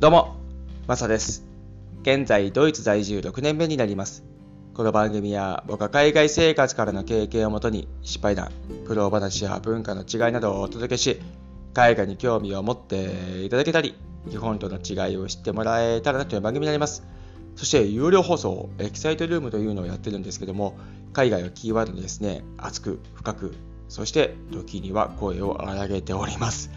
[0.00, 0.36] どうも、
[0.86, 1.44] マサです。
[2.00, 4.24] 現在、ドイツ在住6年目になります。
[4.72, 8.50] この番組は僕は海外生活からの経験をもとに失敗談、
[8.86, 11.20] 苦労話や文化の違いなどをお届けし、
[11.74, 13.94] 海外に興味を持っていただけたり、
[14.30, 17.04] 日本との違いを知ってもらえたらなという番組になります。
[17.54, 20.78] そして、有料放送、エキサイトルームというのをやってるんですけども、
[21.12, 23.54] 海外をキーワードにですね、熱く、深く、
[23.90, 26.70] そして時には声を荒げております。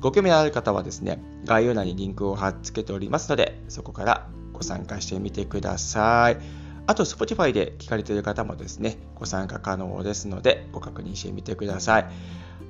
[0.00, 6.38] ご興味のある方はですね、概要欄にリンクを貼っ付けておりますので、そこからご参加してみてください。
[6.86, 12.06] あと、Spotify で聞かれている方もですね、ご参加可能ですので、ご確認してみてください。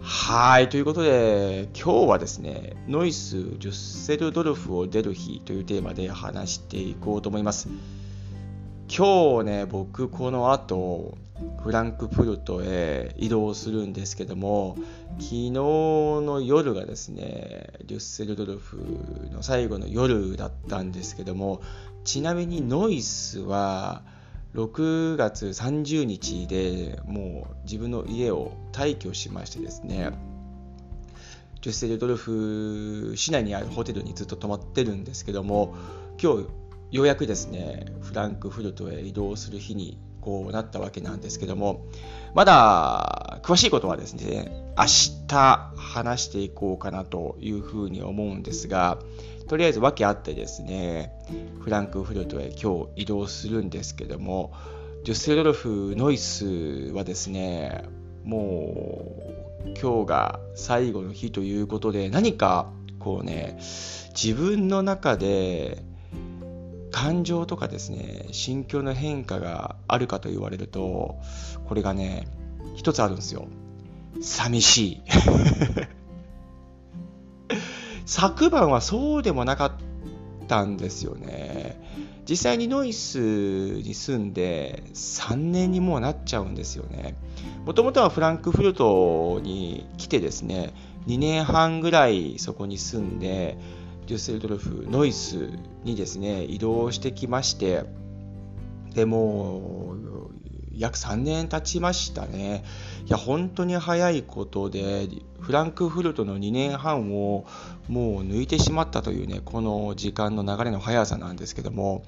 [0.00, 7.68] はい、ということで、今日はですね、ノイス・ジュッセルドルフを出る日というテーマで話していこうと思います。
[8.88, 11.18] 今日ね、僕この後、
[11.62, 14.76] フランクフルトへ移動するんですけども、
[15.18, 18.78] 昨日の夜がですね、デュッセルドルフ
[19.32, 21.60] の最後の夜だったんですけども、
[22.04, 24.02] ちなみにノイスは
[24.54, 30.10] 6月30日でもう自分の家を退去しましてですね、
[31.62, 35.74] デュッセルドルフ市内にあるホテルにずっと泊まってるんですけども、
[36.20, 36.46] 今日
[36.90, 39.98] ようやくですね、フランクフルトへ移動する日に
[40.28, 41.86] こうなったわけなんですけども、
[42.34, 44.84] まだ詳しいことはですね、明
[45.26, 48.98] 日話していこうかなというふうに思うんですが、
[49.48, 51.14] とりあえず訳あってですね、
[51.60, 54.52] フランクフルトへ今日移動するんですけども、
[55.04, 56.44] デュッセルドルフ・ノイス
[56.92, 57.84] はですね、
[58.24, 59.06] も
[59.64, 63.56] う今日が最後の日ということで、何かこうね、
[64.12, 65.82] 自分の中で
[66.90, 71.16] 感情とかですね、心境の変化があるかと言われると、
[71.66, 72.26] これがね、
[72.74, 73.46] 一つあるんですよ。
[74.20, 75.02] 寂しい。
[78.06, 79.72] 昨晩はそうでもなかっ
[80.46, 81.78] たんですよね。
[82.28, 87.16] 実際にノイスに住んで3年にもうなっちゃうんですよね。
[87.64, 90.74] もともとはフランクフルトに来てですね、
[91.06, 93.56] 2年半ぐらいそこに住んで、
[94.08, 95.50] デュッセルドルフ、ノイス
[95.84, 97.84] にですね、移動してきまして、
[98.94, 100.30] でもう
[100.74, 102.64] 約3年経ちましたね。
[103.06, 105.08] いや、本当に早いことで、
[105.40, 107.44] フランクフルトの2年半を
[107.86, 112.02] もう抜いてしまったというね、この時間の流れの速さなんですけども、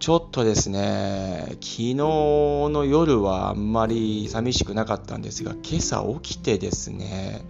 [0.00, 7.42] ちょっとですね、昨日の夜はあんまり寂しくなかったんですが、今朝起きてですね、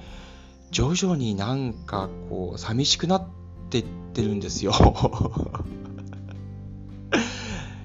[0.73, 3.29] 徐々になんかこう寂しくなっ
[3.71, 4.73] てってるんですよ。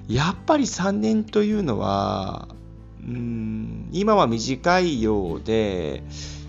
[0.08, 2.48] やっぱり3年というのは、
[3.00, 6.02] うん今は短いようで、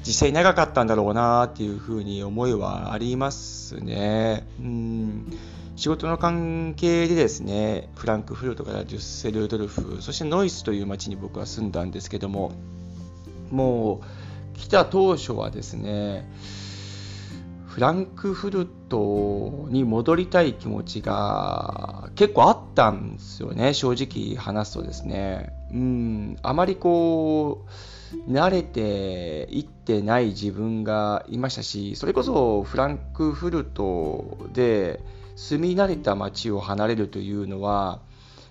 [0.05, 4.47] 実際長かったんだろうなっていうふうに思いはありますね。
[4.59, 5.33] うん
[5.75, 12.51] 仕事の関係でですね、フランクフルトからデュッセルドルフ、そしてノイスという町に僕は住んだんですけども、
[13.49, 14.18] もう
[14.59, 16.29] 来た当初はですね、
[17.65, 25.53] フランクフルトに戻りたい気持ちが結構あったんですよね、正直話すとですね。
[25.71, 27.65] うん、あまりこ
[28.27, 34.99] う、慣れていってない自分がいましたし、それこそフランクフルトで
[35.37, 38.01] 住み慣れた街を離れるというのは、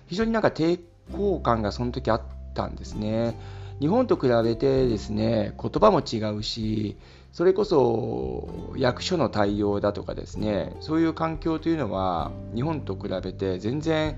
[0.07, 0.79] 非常になんか抵
[1.15, 2.21] 抗感がその時あっ
[2.55, 3.37] たんですね。
[3.79, 6.97] 日本と比べてですね、言葉も違うし、
[7.31, 14.17] それこそ役所の対応だとかですね、そういう環境というのは日本と比べて全然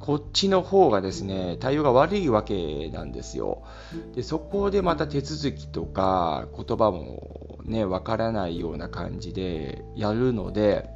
[0.00, 3.62] こっちの方がですね、対応が悪いわけなんですよ。
[4.14, 10.90] で、そこでまた手続きとか言葉もね、わからないような感じでやるので、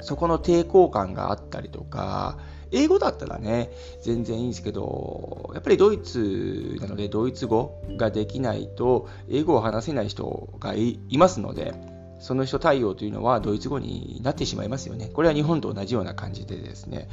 [0.00, 2.38] そこの抵抗感があったりとか、
[2.72, 3.70] 英語だったらね、
[4.02, 11.74] 全然いいんですけど、やっぱりドイツなので、ドイツ語ができないと、英語を話せない人がいますので、
[12.18, 15.10] その人対応というのはドイツ語になってしまいますよね。
[15.12, 17.08] これは日本と同じような感じでですね、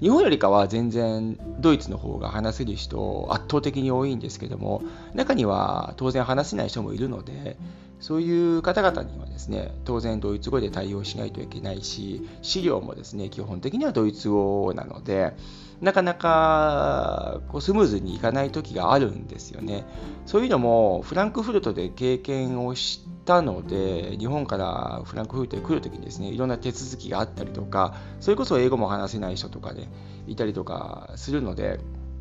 [0.00, 4.82] 日本よりかは全然ドイツの方が話せる人圧倒的に多いんですけども、
[5.14, 7.56] 中には当然話せない人もいるので、
[8.00, 15.34] そういう方々にはですね、当然ドイツ語で対応しないといけないし、資料もですね、基本的にはドイツ語なので、
[15.80, 19.84] なかなかこうスムーズにいかない時があるんですよね。
[20.26, 29.88] そういうのもフランクフルトで経験をしたので、日本からフランクフルトへ来る時にですね、いろんな手続きがあったりとか、それこそ英語も話せない人とかで、ね、
[30.26, 31.80] いたりとかするので、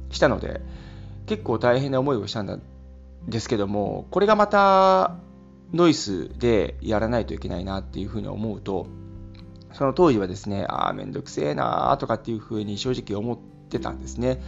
[0.09, 0.61] したので、
[1.25, 2.61] 結構大変な思いをしたん
[3.27, 5.15] ですけども、これがまた
[5.73, 8.87] ノイスでやらないといけないなっていうふうに思うと、
[9.73, 13.37] その当時はですね、ああ、めんどくせえなとかっていうふうに正直思っ
[13.69, 14.41] てたんですね。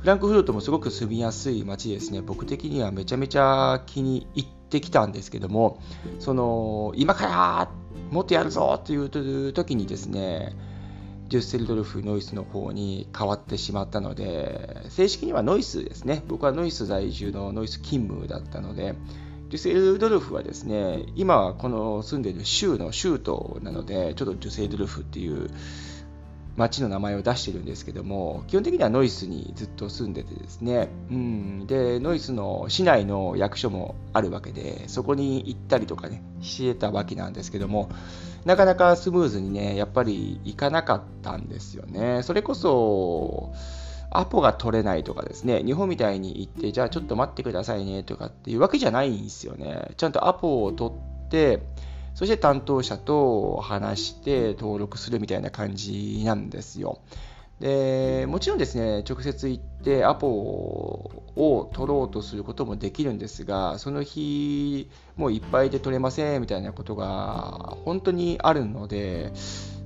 [0.00, 2.20] フランクフルトもすごく住みやすい街ですね。
[2.22, 5.80] 僕的にはめちゃめちゃ気に入ってきたんですけども、
[6.18, 7.70] その、今から
[8.10, 10.54] もっとやるぞっていう時にですね、
[11.28, 16.22] デュッセルドルフノイスの方に変わってしまったので、正式にはノイスですね。
[16.26, 18.94] 僕はノイス在住のノイス勤務だったので、
[19.50, 25.48] デュセルドルフはですね、今はこの住んでいる州の州都なので、ちょっとデュセルドルフっていう
[26.58, 37.88] 町の名前を出してるんですけども、基本的にはノイスにずっと住んでてですね、うん、で、ノイスの市内の役所もあるわけで、そこに行ったりとかね、してたわけなんですけども、
[38.44, 42.22] なかなかスムーズにね、やっぱり行かなかったんですよね。
[42.22, 43.52] それこそ、
[44.10, 49.90] アポが取れないとかですね、日本みたいに行って、じゃあちょっと待ってくださいねとかっていうわけじゃないんですよね。
[49.96, 51.62] ちゃんとアポを取って、
[52.14, 57.00] そして担当者と話して登録するみたいな感じなんですよ。
[57.60, 69.32] でもちろんですね、直接行ってアポを取ろうとすることもできるんですが、その日、もういっぱいで取れませんみたいなことが本当にあるので、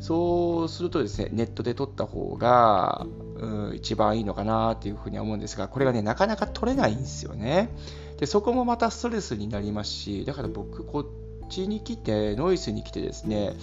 [0.03, 3.07] そうするとですね、ネットで取った方が、
[3.37, 7.71] うん、一番いいのかなっていうふうには思うんですが、これがね、なかなか取れないんですよね。
[8.19, 11.01] で、そこもまたストレスになりますし、だから僕、こ
[11.45, 13.55] っちに来て、ノイスに来てですね、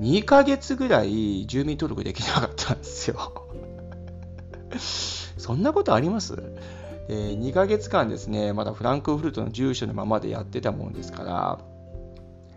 [0.00, 3.46] 2ヶ月ぐらい住民登録できなかったんですよ。
[5.38, 6.34] そんなことあります？
[7.08, 11.58] えー、2ヶ月間ですね、まだフランクフルトの住所のままでやってたもんですから、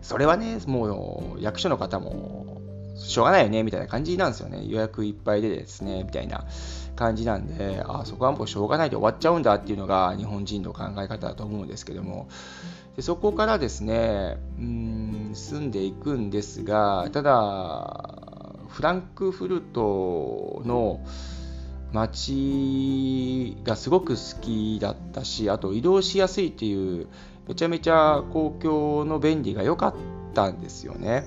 [0.02, 2.54] それはね、もう役所の方も
[2.94, 4.64] しょうがないよね、みたいな感じなんですよね。
[4.66, 6.44] 予約いっぱいでですね、みたいな
[6.96, 12.28] 感じなんで、あそこはもうしょうがないで終わっちゃうんだっていうのが日本人の考え方だと思うんですけども、
[12.96, 18.18] でそこからですねうん住んでいくんですがただ
[18.68, 21.00] フランクフルトの
[21.92, 27.08] 街がすごく好きだったしあと移動しやすいっていう
[27.48, 29.94] めちゃめちゃ公共の便利が良かっ
[30.34, 31.26] たんですよね。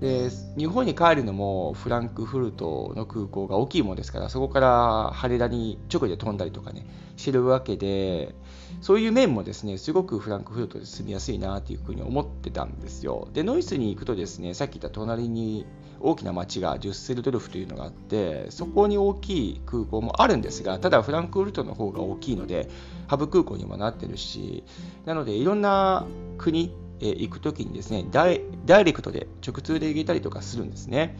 [0.00, 6.86] で日本に帰るのもフランクフルトの空港が大きいものですからそこから羽田に直で飛んだりとかね
[7.16, 8.34] してるわけで
[8.80, 13.28] そういう面もですねすごくフランクフルトで住みやすいなというふうに思ってたんですよ。
[13.32, 15.66] でノイスに行くとですねさっき言った隣に
[16.00, 22.68] 大きな町がデュッセルドルフというのがあってそこに大きい空港もあるんですがただフランクフルトの方が大きいので
[23.08, 24.62] ハブ空港にもなってるし
[25.06, 26.06] なのでいろんな
[26.36, 31.16] 国え行くときにですねダイレクトで直通で行けたりとかするんですね。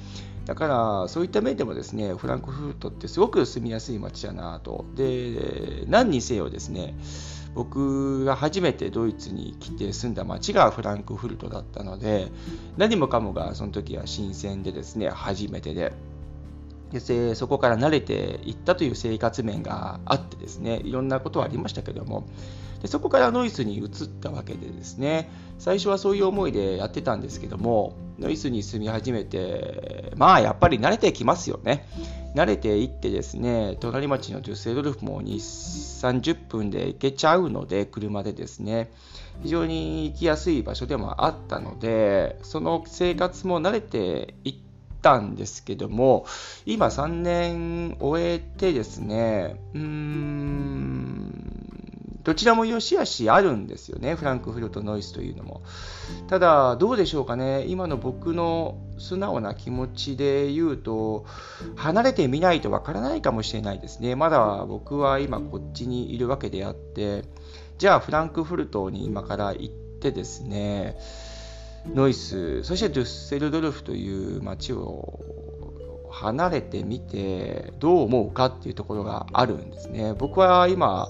[0.46, 4.86] だからそういった面でもですねフランクフルトってすごく住みやすい街だなと。
[4.94, 6.94] で何にせよですね
[7.54, 12.30] 僕が初めてドイツに来て住んだ街がフランクフルトだったので
[12.76, 15.92] 何もかもがその時は新鮮でですね初めてで
[16.90, 22.26] でそこから慣れていったという生活面があってですねいろんなことはありましたけども。
[22.80, 23.88] でそこからノイスに移っ
[24.20, 31.88] たわけでですね最初はそういう思いでやってたんですけどもノイスに住み始めてまあやっぱり慣れてきますよね。
[32.34, 35.34] 慣れていってですね隣町のデュッセドルフも2
[36.22, 38.92] 30分で行けちゃうので車でですね
[39.42, 44.67] 非常に行きやすい場所でもあったのでその生活も慣れていって
[45.02, 46.26] たんですけども、
[46.66, 51.68] 今3年終えてですね、うーん、
[52.28, 55.62] どちらも良し悪しあるんですよね、フランクフルトノイスというのも。
[56.26, 61.24] ただ、どうでしょうかね、今の僕の素直な気持ちで言うと、
[61.76, 64.14] 離れてみないとわからないかもしれないですね。
[64.14, 67.24] まだ僕は今こっちにいるわけであって、
[67.78, 70.98] じゃあフランクフルトに今から行ってですね、
[71.86, 75.20] ノイス、そしてデュッセルドルフという街を
[76.10, 80.14] 離れてみてどう思うかっていうところがあるんですね。
[80.14, 81.08] 僕は今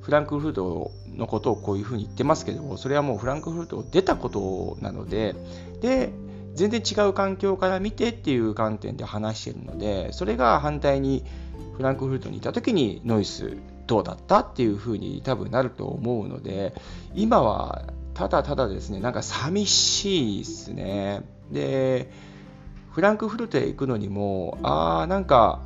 [0.00, 5.34] フランクフルトのことをこういうふうに言ってますけどそれはもうフランクフルトを出たことなので
[5.80, 6.12] で
[6.54, 11.24] 全然違う環境から見てっていう観点で話してるのでそれが反対に
[11.76, 13.56] フランクフルトにいた時にノイス
[13.86, 16.72] どうだったっていうふうに多分なると思うので
[17.14, 17.82] 今は
[18.16, 21.22] ただただですね、なんか寂しいですね。
[21.52, 22.10] で、
[22.90, 25.60] フランクフルトへ行くのにも、ああ、なんか、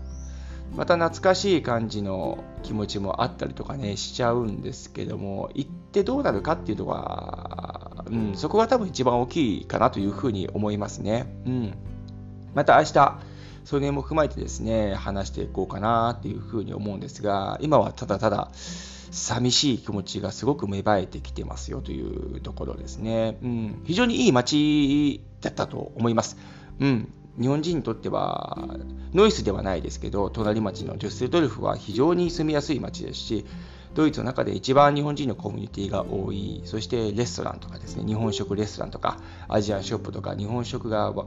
[0.74, 11.32] また懐かしい感じの気持ちもあったりとかね、しちゃうんですけども、行ってどうなるかっていうのは、うん、そこが多分一番大きいかなというふうに思いますね。
[11.46, 11.74] うん。
[12.56, 13.20] また明日、
[13.64, 18.50] それも踏まえてですね、話していこうかなっていうふうに思うんですが、今はただただ、
[19.10, 23.38] 寂しい気持ちがすごく芽生えてきてますよというところですね。
[23.42, 26.36] うん、非常にいい街だったと思います。
[26.78, 28.68] うん、日本人にとっては
[29.12, 33.46] ノイスではないですけど隣町のデュッセルドルフは非常に住みやすい町ですし
[33.94, 41.26] ドイツの中で一番日本人のコミュニティが多いそしてレストランとかですね日本食レストランとかアジアンショップとか日本食がわ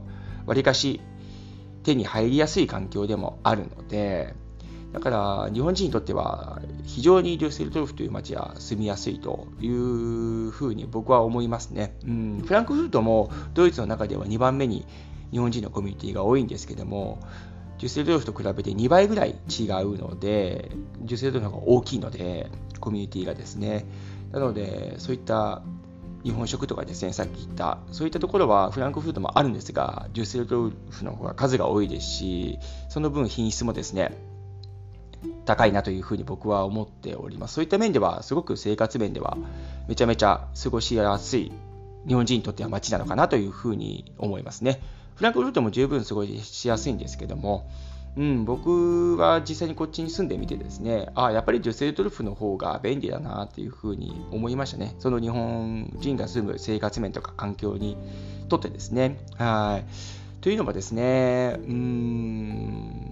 [0.54, 1.00] りかし
[1.82, 4.34] 手に入りやすい環境でもあるので
[4.94, 14.86] だから日本人にとっては非常にデュッセルドルフという街は住みやすいというふうに僕は思いますね、うん、フランクフルトもドイツの中では2番目に
[15.32, 17.18] 日本人のコミュニティが多いんですけども
[17.78, 20.70] デュッセルドルフと比べて2倍ぐらい違うので
[21.00, 22.48] デュッセルドルフの方が大きいので
[22.78, 23.86] コミュニティがですね。
[24.30, 25.62] なのでそういった
[26.22, 32.58] 日本食とかですねさっき言ったそういったところはフランクフルトもあるんですがデュッセルドルフの方が数が多いですし
[32.88, 34.16] その分品質もですね
[35.44, 39.36] 高いなというふうに僕は思っておりますそういった面ではすごく生活面では
[39.88, 41.52] めちゃめちゃ過ごしやすい
[42.06, 44.80] 日本人にとっては街なのかなというふうに思いますね
[45.16, 47.70] フランクフルトも十分過ごしやすいんですけども、
[48.16, 54.94] うん、僕は実際にこっちに住んでみてですね、ああやっぱりデュッセルドルフの方が便利だなっていうふうに思いましたね。
[54.98, 57.96] その日本人が住む生活面とか環境に
[58.48, 59.18] とってですね。
[59.36, 59.84] はい。
[60.40, 63.03] というのもですね、うん、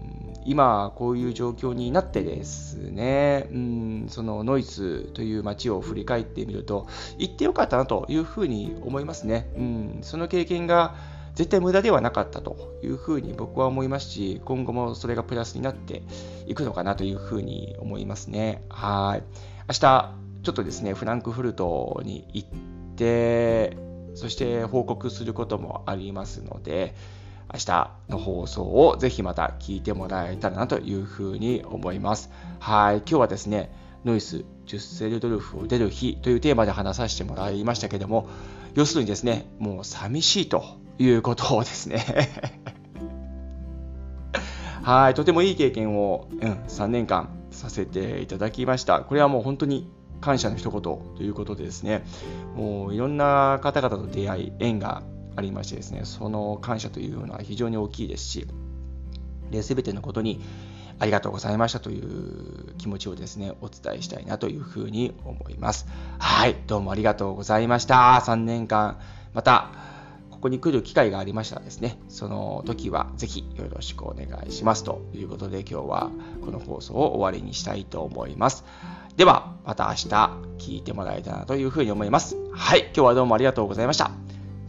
[0.44, 6.86] 今こういう状況になってですね、うん、そのノイズという街を振り返ってみると、
[7.18, 9.50] 行ってよかったなというふうに思いますね。
[9.56, 10.94] うん、その経験が
[11.34, 16.02] 絶対無駄ではなかったというふうに僕は思いますし、今後もそれがプラスになって
[16.46, 18.62] いくのかなというふうに思いますね。
[18.68, 19.22] はい。
[19.68, 22.48] 明日、ちょっとですね、フランクフルトに行っ
[22.96, 23.76] て、
[24.14, 26.94] そして報告することもありますので、
[27.52, 32.30] 明日の放送をぜひまた聞いてもらえたらなというふうに思います。
[32.58, 32.96] はい。
[32.98, 33.70] 今日はですね、
[34.04, 38.28] ノイス10セルドルフを出る日というテーマで話させてもらいましたけども、
[38.74, 40.64] 要するにですね、もう寂しいと
[40.98, 42.04] いうことをですね
[44.82, 49.00] はい、とてもいい経験を、うん、3年間させていただきました。
[49.00, 49.90] これはもう本当に
[50.20, 52.04] 感謝の一言ということでですね、
[52.56, 55.02] もういろんな方々と出会い、縁が
[55.36, 58.46] ありましてですね、その感謝というのは非常に大きいですし、
[59.50, 60.40] で全てのことに
[60.98, 65.86] ありがとうございましたという気持ちをですね、お伝えしたいなというふうに思います。
[66.18, 68.22] はい、どうもありがとうございました。
[68.24, 68.98] 3年間、
[69.34, 69.70] また、
[70.30, 76.10] ここに来る機会がありましたらですね、その時はぜひよろしくお願いしますということで今日は
[76.44, 78.64] この放送を終わりにしたいと思います。
[79.16, 80.08] では、また明日
[80.58, 82.36] 聞いてもらえたらというふうに思います。
[82.52, 84.21] はい、今日はどうもありがとうございました。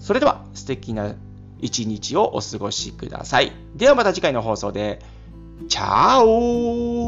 [0.03, 1.15] それでは素敵な
[1.61, 3.53] 一日をお過ごしください。
[3.73, 4.99] ではまた次回の放送で、
[5.69, 7.02] チャオ